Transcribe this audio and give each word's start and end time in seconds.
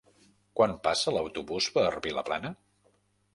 Quan 0.59 0.71
passa 0.87 1.13
l'autobús 1.17 1.67
per 1.77 1.85
Vilaplana? 2.07 2.53